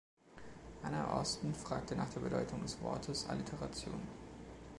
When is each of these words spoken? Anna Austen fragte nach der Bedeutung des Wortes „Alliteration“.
Anna 0.81 1.11
Austen 1.13 1.53
fragte 1.53 1.95
nach 1.95 2.09
der 2.09 2.21
Bedeutung 2.21 2.63
des 2.63 2.81
Wortes 2.81 3.29
„Alliteration“. 3.29 4.01